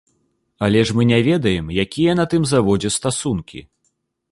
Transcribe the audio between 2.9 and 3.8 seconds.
стасункі.